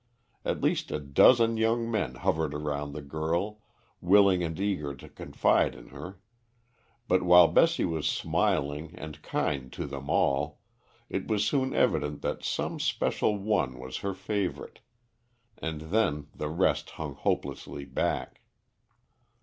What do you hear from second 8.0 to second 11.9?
smiling and kind to them all, it was soon